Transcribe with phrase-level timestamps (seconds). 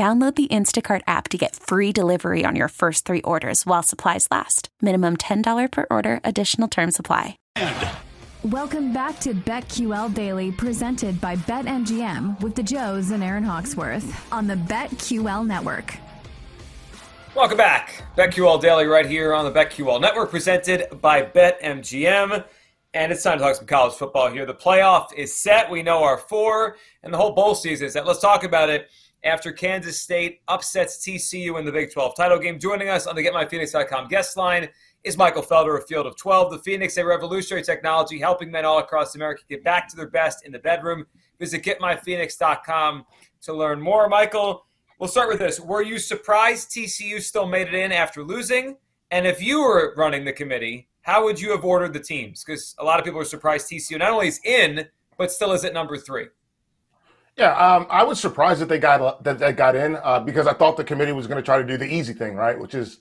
[0.00, 4.26] Download the Instacart app to get free delivery on your first three orders while supplies
[4.30, 4.70] last.
[4.80, 7.36] Minimum $10 per order, additional term supply.
[8.42, 14.46] Welcome back to BetQL Daily, presented by BetMGM with the Joes and Aaron Hawksworth on
[14.46, 15.94] the BetQL Network.
[17.36, 18.02] Welcome back.
[18.16, 22.42] BetQL Daily right here on the BetQL Network, presented by BetMGM.
[22.94, 24.46] And it's time to talk some college football here.
[24.46, 25.70] The playoff is set.
[25.70, 28.06] We know our four, and the whole bowl season is set.
[28.06, 28.88] Let's talk about it
[29.24, 32.58] after Kansas State upsets TCU in the Big 12 title game.
[32.58, 34.68] Joining us on the GetMyPhoenix.com guest line
[35.04, 36.50] is Michael Felder of Field of 12.
[36.52, 40.44] The Phoenix, a revolutionary technology helping men all across America get back to their best
[40.44, 41.06] in the bedroom.
[41.38, 43.04] Visit GetMyPhoenix.com
[43.42, 44.08] to learn more.
[44.08, 44.66] Michael,
[44.98, 45.60] we'll start with this.
[45.60, 48.76] Were you surprised TCU still made it in after losing?
[49.10, 52.44] And if you were running the committee, how would you have ordered the teams?
[52.44, 55.64] Because a lot of people are surprised TCU not only is in, but still is
[55.64, 56.26] at number three.
[57.40, 60.52] Yeah, um, I was surprised that they got that they got in uh, because I
[60.52, 63.00] thought the committee was going to try to do the easy thing, right, which is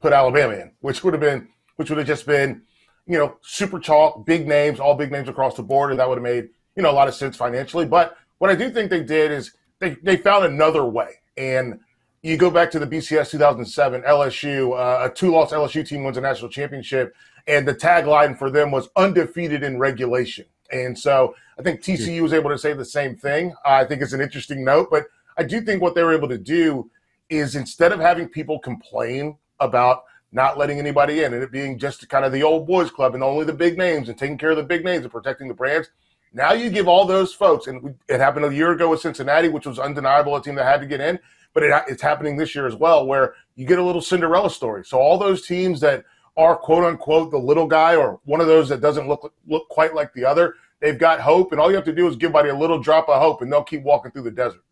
[0.00, 2.62] put Alabama in, which would have been which would have just been,
[3.06, 6.16] you know, super chalk, big names, all big names across the board, and that would
[6.16, 7.84] have made you know a lot of sense financially.
[7.84, 11.78] But what I do think they did is they they found another way, and
[12.22, 16.22] you go back to the BCS 2007 LSU, uh, a two-loss LSU team wins a
[16.22, 17.14] national championship,
[17.46, 20.46] and the tagline for them was undefeated in regulation.
[20.72, 23.54] And so I think TCU was able to say the same thing.
[23.64, 25.04] I think it's an interesting note, but
[25.36, 26.90] I do think what they were able to do
[27.28, 32.08] is instead of having people complain about not letting anybody in and it being just
[32.08, 34.56] kind of the old boys club and only the big names and taking care of
[34.56, 35.88] the big names and protecting the brands,
[36.32, 39.66] now you give all those folks, and it happened a year ago with Cincinnati, which
[39.66, 41.20] was undeniable, a team that had to get in,
[41.52, 44.84] but it, it's happening this year as well, where you get a little Cinderella story.
[44.84, 46.04] So all those teams that
[46.36, 49.94] are quote unquote the little guy or one of those that doesn't look look quite
[49.94, 52.48] like the other, they've got hope, and all you have to do is give somebody
[52.48, 54.62] a little drop of hope, and they'll keep walking through the desert.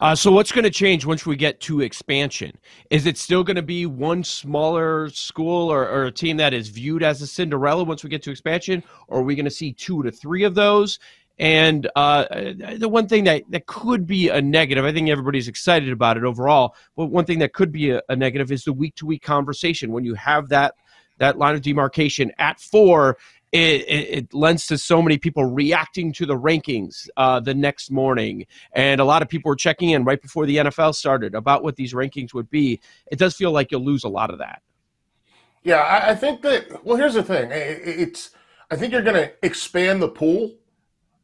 [0.00, 2.56] Uh, so what's going to change once we get to expansion?
[2.88, 6.68] Is it still going to be one smaller school or, or, a team that is
[6.68, 9.74] viewed as a Cinderella once we get to expansion, or are we going to see
[9.74, 10.98] two to three of those?
[11.40, 12.26] And uh,
[12.76, 16.24] the one thing that, that could be a negative, I think everybody's excited about it
[16.24, 19.22] overall, but one thing that could be a, a negative is the week to week
[19.22, 19.90] conversation.
[19.90, 20.74] When you have that
[21.16, 23.18] that line of demarcation at four
[23.52, 23.58] it,
[23.88, 28.46] it, it, lends to so many people reacting to the rankings uh, the next morning.
[28.72, 31.74] And a lot of people were checking in right before the NFL started about what
[31.74, 32.80] these rankings would be.
[33.10, 34.62] It does feel like you'll lose a lot of that.
[35.64, 38.30] Yeah, I, I think that, well, here's the thing it, it's,
[38.70, 40.54] I think you're going to expand the pool.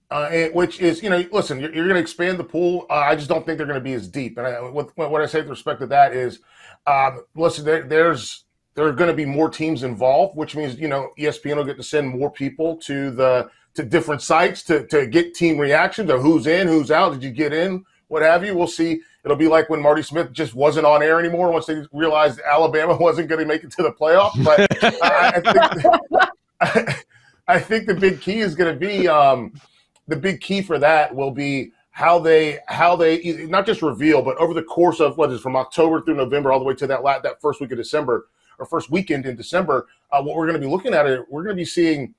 [0.08, 2.86] Uh, which is, you know, listen, you're, you're going to expand the pool.
[2.88, 4.38] Uh, I just don't think they're going to be as deep.
[4.38, 6.38] And I, what, what I say with respect to that is,
[6.86, 8.44] um, listen, there, there's
[8.76, 11.76] there are going to be more teams involved, which means you know ESPN will get
[11.78, 16.18] to send more people to the to different sites to to get team reaction to
[16.18, 17.14] who's in, who's out.
[17.14, 17.84] Did you get in?
[18.08, 18.56] What have you?
[18.56, 19.00] We'll see.
[19.24, 22.96] It'll be like when Marty Smith just wasn't on air anymore once they realized Alabama
[23.00, 24.30] wasn't going to make it to the playoff.
[24.44, 24.60] But
[25.02, 25.40] I,
[26.60, 27.04] think,
[27.48, 29.52] I, think the big key is going to be um,
[30.08, 34.36] the big key for that will be how they how they not just reveal, but
[34.36, 37.02] over the course of what is from October through November all the way to that
[37.22, 38.28] that first week of December
[38.58, 41.42] or first weekend in December, uh, what we're going to be looking at, it, we're
[41.42, 42.14] going to be seeing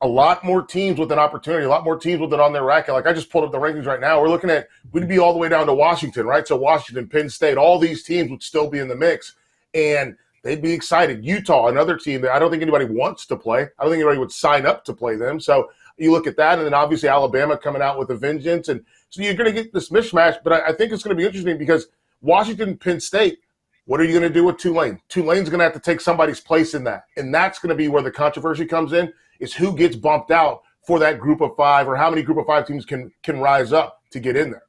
[0.00, 2.62] a lot more teams with an opportunity, a lot more teams with it on their
[2.62, 2.94] racket.
[2.94, 4.20] Like I just pulled up the rankings right now.
[4.20, 6.46] We're looking at we'd be all the way down to Washington, right?
[6.46, 9.34] So Washington, Penn State, all these teams would still be in the mix,
[9.74, 11.24] and they'd be excited.
[11.24, 13.68] Utah, another team that I don't think anybody wants to play.
[13.78, 15.40] I don't think anybody would sign up to play them.
[15.40, 18.84] So you look at that, and then obviously Alabama coming out with a vengeance, and
[19.10, 20.38] so you're going to get this mishmash.
[20.42, 21.88] But I, I think it's going to be interesting because
[22.20, 23.38] Washington, Penn State
[23.88, 25.00] what are you going to do with Tulane?
[25.08, 27.04] Tulane's going to have to take somebody's place in that.
[27.16, 29.10] And that's going to be where the controversy comes in
[29.40, 32.44] is who gets bumped out for that group of five or how many group of
[32.44, 34.64] five teams can can rise up to get in there.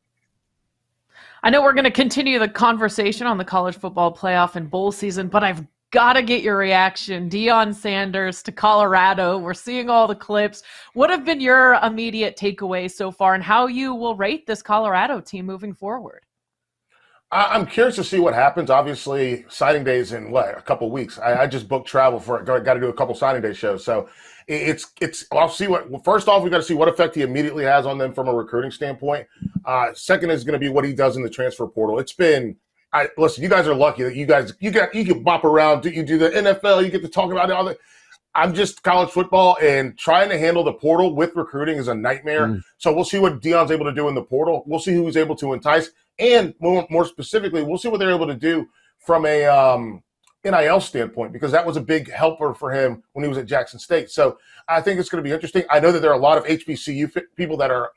[1.43, 4.89] I know we're going to continue the conversation on the college football playoff and bowl
[4.93, 7.29] season, but I've got to get your reaction.
[7.29, 9.37] Deion Sanders to Colorado.
[9.37, 10.63] We're seeing all the clips.
[10.93, 15.19] What have been your immediate takeaways so far and how you will rate this Colorado
[15.21, 16.25] team moving forward?
[17.31, 18.71] I, am curious to see what happens.
[18.71, 21.19] Obviously, signing days in what a couple weeks.
[21.19, 22.45] I, I, just booked travel for it.
[22.45, 24.09] Got to do a couple signing day shows, so
[24.47, 25.25] it's it's.
[25.31, 25.91] I'll see what.
[25.91, 28.27] Well, first off, we got to see what effect he immediately has on them from
[28.29, 29.27] a recruiting standpoint.
[29.63, 31.99] Uh, second is going to be what he does in the transfer portal.
[31.99, 32.55] It's been.
[32.91, 33.43] I listen.
[33.43, 35.81] You guys are lucky that you guys you got you can bop around.
[35.81, 36.83] Do You do the NFL.
[36.83, 37.77] You get to talk about it all the
[38.35, 42.47] I'm just college football and trying to handle the portal with recruiting is a nightmare.
[42.47, 42.63] Mm.
[42.77, 44.63] So we'll see what Deion's able to do in the portal.
[44.67, 45.89] We'll see who he's able to entice,
[46.19, 48.67] and more, more specifically, we'll see what they're able to do
[48.99, 50.03] from a um,
[50.43, 53.79] NIL standpoint because that was a big helper for him when he was at Jackson
[53.79, 54.09] State.
[54.09, 54.37] So
[54.67, 55.63] I think it's going to be interesting.
[55.69, 57.91] I know that there are a lot of HBCU people that are,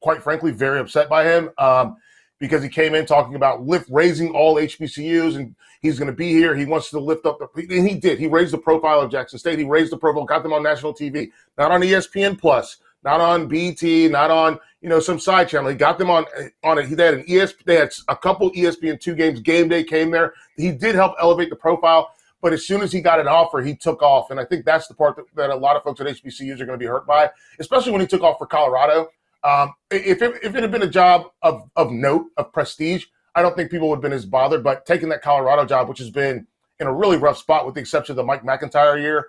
[0.00, 1.50] quite frankly, very upset by him.
[1.58, 1.96] Um,
[2.38, 6.32] because he came in talking about lift raising all HBCUs and he's going to be
[6.32, 6.54] here.
[6.54, 8.18] He wants to lift up the and he did.
[8.18, 9.58] He raised the profile of Jackson State.
[9.58, 13.46] He raised the profile, got them on national TV, not on ESPN Plus, not on
[13.46, 15.70] BT, not on you know some side channel.
[15.70, 16.26] He got them on
[16.62, 16.86] on it.
[16.86, 17.64] He had an ESP.
[17.64, 19.40] They had a couple ESPN two games.
[19.40, 20.34] Game day came there.
[20.56, 22.10] He did help elevate the profile.
[22.42, 24.86] But as soon as he got an offer, he took off, and I think that's
[24.86, 27.06] the part that, that a lot of folks at HBCUs are going to be hurt
[27.06, 29.08] by, especially when he took off for Colorado
[29.46, 33.04] um, if, it, if it had been a job of, of note, of prestige,
[33.36, 34.64] I don't think people would have been as bothered.
[34.64, 36.48] But taking that Colorado job, which has been
[36.80, 39.28] in a really rough spot with the exception of the Mike MacIntyre year,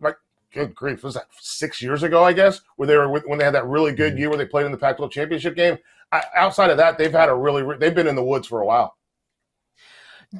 [0.00, 0.16] like,
[0.52, 3.54] good grief, was that six years ago, I guess, where they were when they had
[3.54, 4.20] that really good mm-hmm.
[4.20, 5.78] year where they played in the Pac 12 championship game?
[6.12, 8.66] I, outside of that, they've had a really, they've been in the woods for a
[8.66, 8.96] while.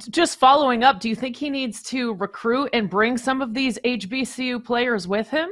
[0.08, 3.76] Just following up, do you think he needs to recruit and bring some of these
[3.84, 5.48] HBCU players with him?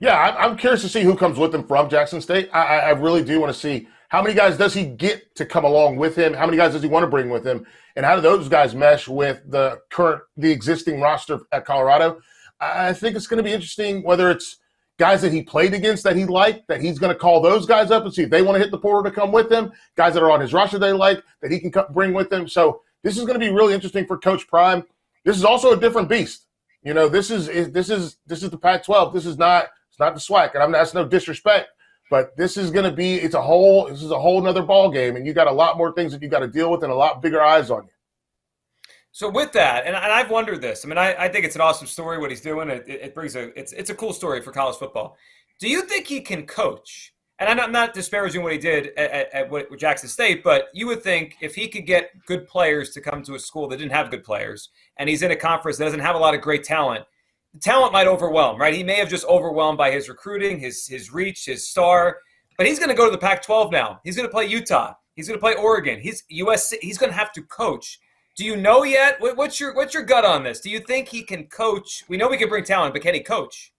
[0.00, 2.48] Yeah, I'm curious to see who comes with him from Jackson State.
[2.54, 5.64] I, I really do want to see how many guys does he get to come
[5.64, 6.32] along with him?
[6.32, 7.66] How many guys does he want to bring with him?
[7.96, 12.20] And how do those guys mesh with the current, the existing roster at Colorado?
[12.60, 14.56] I think it's going to be interesting whether it's
[14.98, 17.90] guys that he played against that he liked, that he's going to call those guys
[17.90, 20.14] up and see if they want to hit the portal to come with him, guys
[20.14, 22.48] that are on his roster they like that he can bring with him.
[22.48, 24.82] So this is going to be really interesting for Coach Prime.
[25.24, 26.46] This is also a different beast.
[26.82, 29.12] You know, this is this is this is the Pac-12.
[29.12, 29.66] This is not
[30.00, 31.68] not the swag, and I'm that's no disrespect,
[32.10, 34.90] but this is going to be it's a whole this is a whole nother ball
[34.90, 36.92] game, and you got a lot more things that you got to deal with and
[36.92, 37.90] a lot bigger eyes on you.
[39.12, 40.84] So with that, and, and I've wondered this.
[40.84, 42.70] I mean, I, I think it's an awesome story what he's doing.
[42.70, 45.16] It, it, brings a it's it's a cool story for college football.
[45.58, 47.12] Do you think he can coach?
[47.40, 50.68] And I'm not, I'm not disparaging what he did at, at, at, Jackson State, but
[50.74, 53.78] you would think if he could get good players to come to a school that
[53.78, 54.68] didn't have good players,
[54.98, 57.06] and he's in a conference that doesn't have a lot of great talent,
[57.60, 58.74] talent might overwhelm, right?
[58.74, 62.18] He may have just overwhelmed by his recruiting, his his reach, his star.
[62.56, 64.00] But he's going to go to the Pac-12 now.
[64.04, 64.92] He's going to play Utah.
[65.16, 65.98] He's going to play Oregon.
[65.98, 66.74] He's USC.
[66.82, 67.98] He's going to have to coach.
[68.36, 69.16] Do you know yet?
[69.20, 70.60] What's your what's your gut on this?
[70.60, 72.04] Do you think he can coach?
[72.08, 73.72] We know we can bring talent, but can he coach?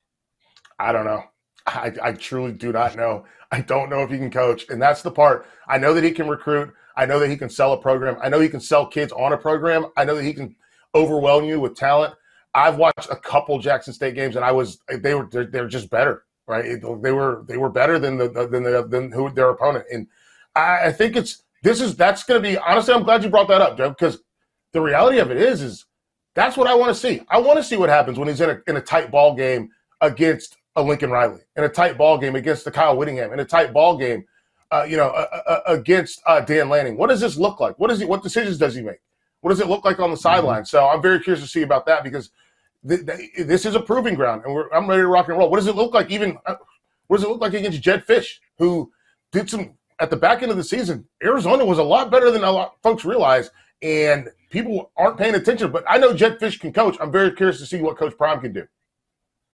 [0.77, 1.23] I don't know.
[1.67, 3.25] I, I truly do not know.
[3.51, 5.45] I don't know if he can coach, and that's the part.
[5.67, 6.73] I know that he can recruit.
[6.95, 8.17] I know that he can sell a program.
[8.21, 9.87] I know he can sell kids on a program.
[9.97, 10.55] I know that he can
[10.95, 12.13] overwhelm you with talent.
[12.53, 15.89] I've watched a couple Jackson State games, and I was they were they're, they're just
[15.89, 16.81] better, right?
[16.81, 20.07] They were they were better than the than the than who their opponent, and
[20.55, 22.93] I, I think it's this is that's going to be honestly.
[22.93, 24.19] I'm glad you brought that up, Joe, because
[24.73, 25.85] the reality of it is is
[26.33, 27.21] that's what I want to see.
[27.29, 29.69] I want to see what happens when he's in a in a tight ball game
[30.01, 33.45] against a Lincoln Riley, in a tight ball game against the Kyle Whittingham, in a
[33.45, 34.25] tight ball game,
[34.71, 36.97] uh, you know, uh, uh, against uh, Dan Lanning.
[36.97, 37.77] What does this look like?
[37.77, 38.05] What is he?
[38.05, 38.99] What decisions does he make?
[39.41, 40.61] What does it look like on the sideline?
[40.61, 40.65] Mm-hmm.
[40.65, 42.29] So I'm very curious to see about that because
[42.87, 45.49] th- th- this is a proving ground, and I'm ready to rock and roll.
[45.49, 46.09] What does it look like?
[46.09, 46.55] Even uh,
[47.07, 48.91] what does it look like against Jedd Fisch, who
[49.31, 51.05] did some at the back end of the season?
[51.23, 53.49] Arizona was a lot better than a lot folks realize,
[53.81, 55.71] and people aren't paying attention.
[55.71, 56.97] But I know Jedd Fisch can coach.
[56.99, 58.67] I'm very curious to see what Coach Prime can do.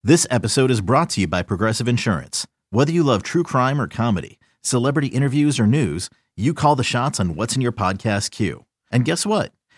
[0.03, 2.45] This episode is brought to you by Progressive Insurance.
[2.69, 7.19] Whether you love true crime or comedy, celebrity interviews or news, you call the shots
[7.19, 8.65] on what's in your podcast queue.
[8.91, 9.51] And guess what?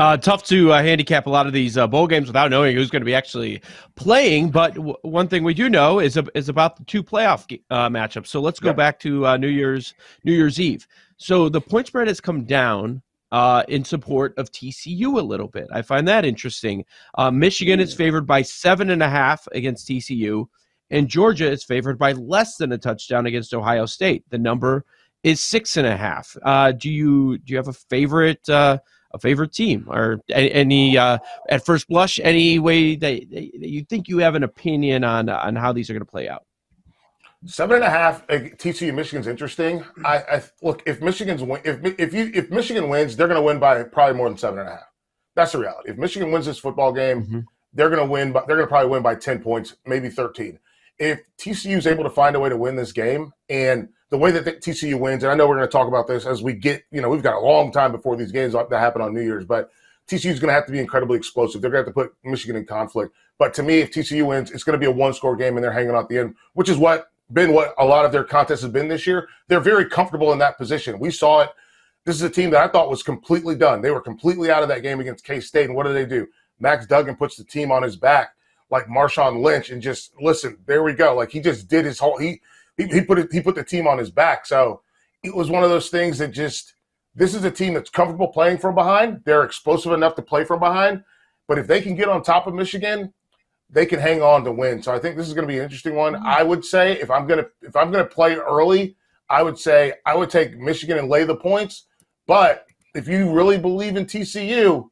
[0.00, 2.88] Uh, tough to uh, handicap a lot of these uh, bowl games without knowing who's
[2.88, 3.60] going to be actually
[3.96, 4.48] playing.
[4.48, 8.28] But w- one thing we do know is is about the two playoff uh, matchups.
[8.28, 9.92] So let's go back to uh, New Year's
[10.24, 10.88] New Year's Eve.
[11.18, 15.68] So the point spread has come down uh, in support of TCU a little bit.
[15.70, 16.86] I find that interesting.
[17.30, 20.46] Michigan is favored by seven and a half against TCU,
[20.88, 24.24] and Georgia is favored by less than a touchdown against Ohio State.
[24.30, 24.86] The number
[25.24, 26.38] is six and a half.
[26.78, 28.48] do you do you have a favorite?
[29.12, 34.08] A favorite team or any uh, at first blush any way that, that you think
[34.08, 36.44] you have an opinion on on how these are going to play out
[37.46, 38.26] Seven and a half.
[38.26, 39.82] TCU Michigan's interesting.
[40.04, 43.42] I, I look if Michigan's win, if if you if Michigan wins, they're going to
[43.42, 44.84] win by probably more than seven and a half.
[45.34, 45.90] That's the reality.
[45.90, 47.40] If Michigan wins this football game, mm-hmm.
[47.72, 48.32] they're going to win.
[48.32, 50.58] But they're going to probably win by ten points, maybe thirteen.
[50.98, 54.30] If TCU is able to find a way to win this game, and the way
[54.32, 56.84] that TCU wins, and I know we're going to talk about this as we get,
[56.90, 59.44] you know, we've got a long time before these games that happen on New Year's,
[59.44, 59.70] but
[60.08, 61.62] TCU is going to have to be incredibly explosive.
[61.62, 63.14] They're going to have to put Michigan in conflict.
[63.38, 65.62] But to me, if TCU wins, it's going to be a one score game and
[65.62, 68.62] they're hanging out the end, which is what been what a lot of their contests
[68.62, 69.28] have been this year.
[69.46, 70.98] They're very comfortable in that position.
[70.98, 71.50] We saw it.
[72.04, 73.80] This is a team that I thought was completely done.
[73.80, 75.66] They were completely out of that game against K State.
[75.66, 76.26] And what do they do?
[76.58, 78.34] Max Duggan puts the team on his back
[78.70, 81.14] like Marshawn Lynch and just listen, there we go.
[81.14, 82.40] Like he just did his whole he
[82.80, 84.46] he, he put it, he put the team on his back.
[84.46, 84.82] So
[85.22, 86.74] it was one of those things that just
[87.14, 89.22] this is a team that's comfortable playing from behind.
[89.24, 91.02] They're explosive enough to play from behind,
[91.48, 93.12] but if they can get on top of Michigan,
[93.68, 94.82] they can hang on to win.
[94.82, 96.14] So I think this is going to be an interesting one.
[96.14, 96.26] Mm-hmm.
[96.26, 98.96] I would say if I'm gonna if I'm gonna play early,
[99.28, 101.86] I would say I would take Michigan and lay the points.
[102.26, 104.88] But if you really believe in TCU,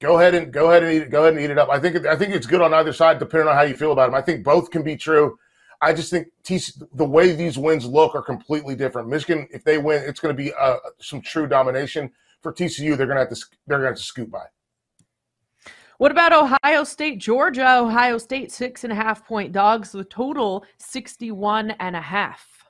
[0.00, 1.70] go ahead and go ahead and eat, go ahead and eat it up.
[1.70, 4.06] I think I think it's good on either side, depending on how you feel about
[4.06, 4.14] them.
[4.14, 5.38] I think both can be true.
[5.82, 6.28] I just think
[6.94, 9.08] the way these wins look are completely different.
[9.08, 12.10] Michigan, if they win, it's going to be uh, some true domination.
[12.40, 14.44] For TCU, they're going to have to they're going to have to scoot by.
[15.98, 17.78] What about Ohio State, Georgia?
[17.78, 19.92] Ohio State six and a half point dogs.
[19.92, 22.64] The total 61 and a half.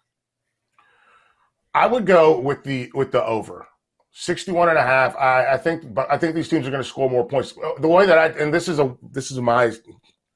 [1.75, 3.67] I would go with the with the over.
[4.15, 5.17] 61 and a half.
[5.17, 7.55] I, I think but I think these teams are going to score more points.
[7.81, 9.73] The way that I and this is a this is my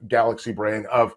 [0.09, 1.14] galaxy brain of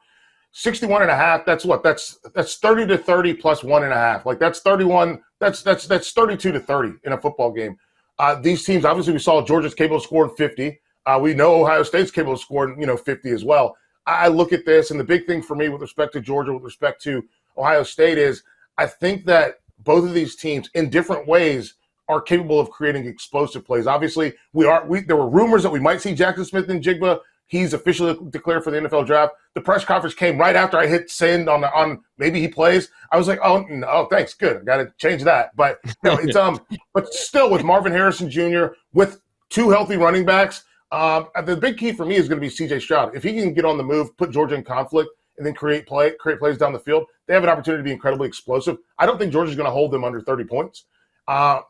[0.51, 3.95] 61 and a half that's what that's that's 30 to 30 plus one and a
[3.95, 7.77] half like that's 31 that's that's that's 32 to 30 in a football game
[8.17, 12.11] uh, these teams obviously we saw georgia's capable scored 50 uh, we know ohio state's
[12.11, 13.75] capable of scoring you know 50 as well
[14.07, 16.63] I, look at this and the big thing for me with respect to georgia with
[16.63, 17.23] respect to
[17.57, 18.41] ohio state is
[18.79, 21.75] i think that both of these teams in different ways
[22.09, 23.85] are capable of creating explosive plays.
[23.85, 24.85] Obviously, we are.
[24.85, 28.77] We, there were rumors that we might see Jackson Smith-Njigba He's officially declared for the
[28.77, 29.33] NFL draft.
[29.55, 32.89] The press conference came right after I hit send on the, on maybe he plays.
[33.11, 34.57] I was like, oh, no, oh, thanks, good.
[34.57, 35.55] I got to change that.
[35.55, 36.59] But you know, it's um,
[36.93, 38.67] but still with Marvin Harrison Jr.
[38.93, 40.63] with two healthy running backs.
[40.91, 42.79] Um, the big key for me is going to be C.J.
[42.79, 43.15] Stroud.
[43.15, 46.11] If he can get on the move, put Georgia in conflict, and then create play,
[46.19, 48.77] create plays down the field, they have an opportunity to be incredibly explosive.
[48.99, 50.85] I don't think Georgia's going to hold them under 30 points.
[51.27, 51.61] Uh,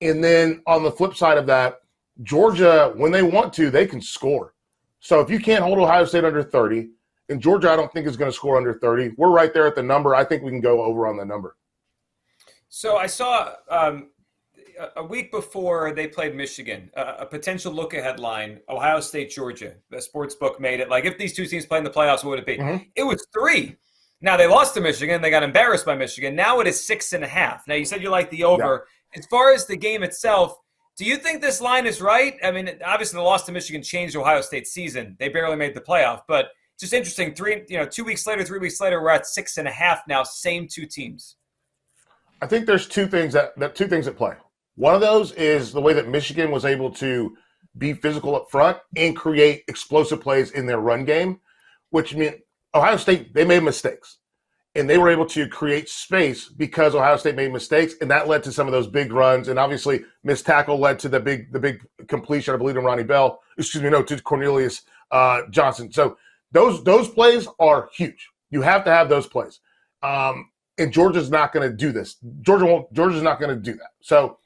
[0.00, 1.80] and then on the flip side of that,
[2.22, 4.54] Georgia, when they want to, they can score.
[5.00, 6.90] So if you can't hold Ohio State under 30,
[7.30, 9.14] and Georgia, I don't think is going to score under 30.
[9.16, 10.14] We're right there at the number.
[10.14, 11.56] I think we can go over on the number.
[12.68, 14.10] So I saw um,
[14.96, 19.74] a week before they played Michigan, uh, a potential look ahead line, Ohio State, Georgia.
[19.90, 22.30] The sports book made it like if these two teams play in the playoffs, what
[22.30, 22.58] would it be?
[22.58, 22.84] Mm-hmm.
[22.94, 23.76] It was three.
[24.20, 25.22] Now they lost to Michigan.
[25.22, 26.34] They got embarrassed by Michigan.
[26.36, 27.66] Now it is six and a half.
[27.66, 28.86] Now you said you like the over.
[29.12, 29.18] Yeah.
[29.18, 30.56] As far as the game itself,
[31.00, 32.36] do you think this line is right?
[32.44, 35.16] I mean, obviously the loss to Michigan changed Ohio State's season.
[35.18, 37.32] They barely made the playoff, but just interesting.
[37.32, 40.02] Three, you know, two weeks later, three weeks later, we're at six and a half
[40.06, 40.24] now.
[40.24, 41.36] Same two teams.
[42.42, 44.34] I think there's two things that, that two things at play.
[44.74, 47.34] One of those is the way that Michigan was able to
[47.78, 51.40] be physical up front and create explosive plays in their run game,
[51.88, 52.40] which meant
[52.74, 54.18] Ohio State they made mistakes
[54.74, 58.42] and they were able to create space because Ohio State made mistakes, and that led
[58.44, 59.48] to some of those big runs.
[59.48, 63.02] And obviously, missed tackle led to the big the big completion, I believe, to Ronnie
[63.02, 63.40] Bell.
[63.58, 65.92] Excuse me, no, to Cornelius uh, Johnson.
[65.92, 66.16] So
[66.52, 68.28] those those plays are huge.
[68.50, 69.60] You have to have those plays.
[70.02, 72.16] Um, and Georgia's not going to do this.
[72.40, 72.92] Georgia won't.
[72.92, 73.90] Georgia's not going to do that.
[74.00, 74.38] So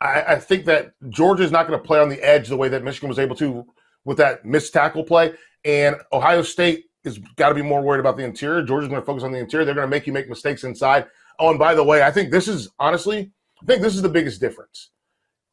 [0.00, 2.82] I, I think that Georgia's not going to play on the edge the way that
[2.82, 3.66] Michigan was able to
[4.04, 5.34] with that missed tackle play.
[5.64, 8.62] And Ohio State is got to be more worried about the interior.
[8.62, 9.64] Georgia's going to focus on the interior.
[9.64, 11.06] They're going to make you make mistakes inside.
[11.38, 13.32] Oh, and by the way, I think this is honestly,
[13.62, 14.90] I think this is the biggest difference.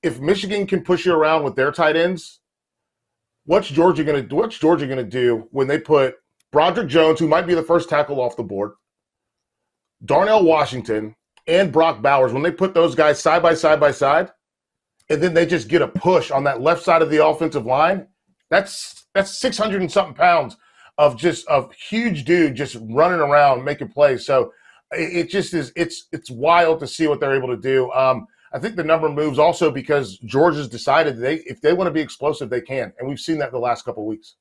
[0.03, 2.39] If Michigan can push you around with their tight ends,
[3.45, 4.35] what's Georgia going to do?
[4.35, 6.15] What's Georgia going to do when they put
[6.51, 8.71] Broderick Jones, who might be the first tackle off the board,
[10.05, 11.15] Darnell Washington,
[11.47, 14.29] and Brock Bowers, when they put those guys side by side by side,
[15.09, 18.07] and then they just get a push on that left side of the offensive line.
[18.49, 20.55] That's that's six hundred and something pounds
[20.99, 24.25] of just of huge dude just running around making plays.
[24.25, 24.51] So
[24.91, 27.89] it, it just is it's it's wild to see what they're able to do.
[27.93, 31.93] Um, I think the number moves also because Georgia's decided they if they want to
[31.93, 34.35] be explosive, they can, and we've seen that the last couple weeks.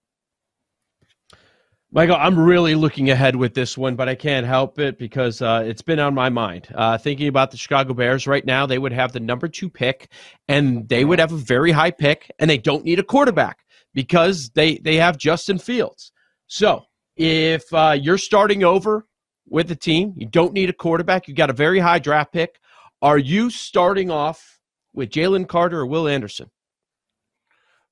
[1.92, 5.62] Michael, I'm really looking ahead with this one, but I can't help it because uh,
[5.64, 6.68] it's been on my mind.
[6.74, 10.10] Uh, thinking about the Chicago Bears right now, they would have the number two pick,
[10.48, 13.60] and they would have a very high pick, and they don't need a quarterback
[13.94, 16.12] because they they have Justin Fields.
[16.48, 16.84] So
[17.16, 19.06] if uh, you're starting over
[19.48, 21.28] with the team, you don't need a quarterback.
[21.28, 22.58] You got a very high draft pick.
[23.00, 24.58] Are you starting off
[24.92, 26.50] with Jalen Carter or Will Anderson?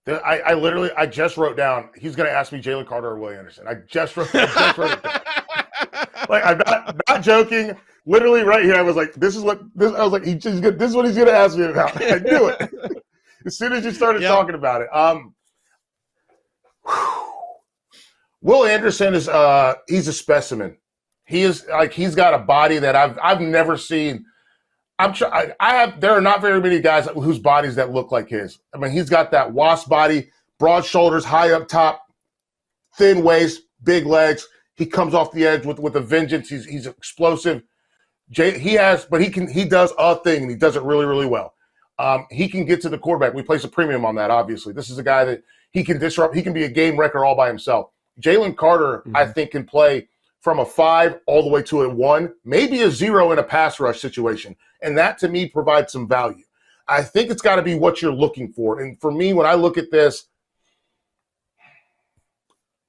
[0.09, 1.91] I, I literally, I just wrote down.
[1.97, 3.67] He's going to ask me Jalen Carter or Will Anderson.
[3.69, 5.21] I just wrote, I just wrote it down.
[6.29, 7.77] like I'm not, not joking.
[8.05, 10.61] Literally, right here, I was like, "This is what this." I was like, he, "He's
[10.61, 10.79] good.
[10.79, 12.71] This is what he's going to ask me about." I knew it
[13.47, 14.31] as soon as you started yep.
[14.31, 14.89] talking about it.
[14.95, 15.35] Um,
[18.47, 20.77] Will Anderson is uh, he's a specimen.
[21.25, 24.25] He is like he's got a body that I've I've never seen
[25.01, 26.01] I'm I, I, have.
[26.01, 28.61] There are not very many guys whose bodies that look like his.
[28.73, 32.07] I mean, he's got that wasp body, broad shoulders, high up top,
[32.97, 34.47] thin waist, big legs.
[34.75, 36.49] He comes off the edge with with a vengeance.
[36.49, 37.65] He's he's explosive.
[38.31, 41.05] Jay, he has, but he can he does a thing and he does it really
[41.05, 41.55] really well.
[41.99, 43.35] Um, he can get to the quarterback.
[43.35, 44.31] We place a premium on that.
[44.31, 46.37] Obviously, this is a guy that he can disrupt.
[46.37, 47.91] He can be a game wrecker all by himself.
[48.21, 49.17] Jalen Carter, mm-hmm.
[49.17, 50.09] I think, can play
[50.41, 53.81] from a five all the way to a one, maybe a zero in a pass
[53.81, 54.55] rush situation.
[54.83, 56.45] And that to me provides some value.
[56.89, 58.81] I think it's got to be what you're looking for.
[58.81, 60.29] And for me, when I look at this,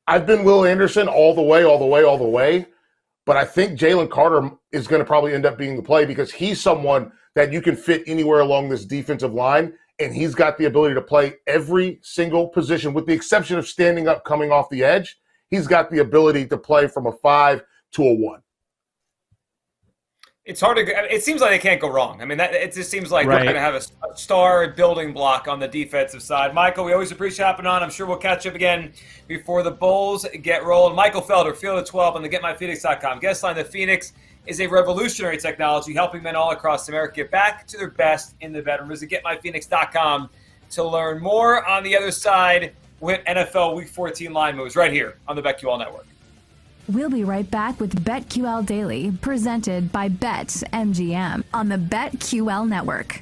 [0.05, 2.67] I've been Will Anderson all the way, all the way, all the way.
[3.25, 6.31] But I think Jalen Carter is going to probably end up being the play because
[6.31, 9.73] he's someone that you can fit anywhere along this defensive line.
[9.99, 14.07] And he's got the ability to play every single position, with the exception of standing
[14.07, 15.17] up coming off the edge
[15.49, 17.63] he's got the ability to play from a five
[17.93, 18.41] to a one.
[20.45, 21.13] It's hard to.
[21.13, 22.21] It seems like they can't go wrong.
[22.21, 23.35] I mean, that, it just seems like right.
[23.35, 26.53] they're going to have a, a, star building block on the defensive side.
[26.53, 27.83] Michael, we always appreciate hopping on.
[27.83, 28.93] I'm sure we'll catch up again
[29.27, 30.95] before the Bulls get rolled.
[30.95, 33.19] Michael Felder, Field of 12 on the GetMyPhoenix.com.
[33.19, 34.13] Guest line: The Phoenix
[34.47, 38.53] is a revolutionary technology helping men all across America get back to their best in
[38.53, 38.89] the bedroom.
[38.89, 40.29] Visit GetMyPhoenix.com
[40.71, 41.65] to learn more.
[41.65, 45.77] On the other side with NFL Week 14 line moves right here on the BetQL
[45.77, 46.07] Network.
[46.87, 53.21] We'll be right back with BetQL Daily, presented by BetMGM on the BetQL Network.